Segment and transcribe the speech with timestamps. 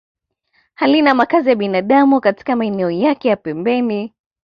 [0.75, 4.13] Halina makazi ya binadamu katika maeneo yake ya pembeni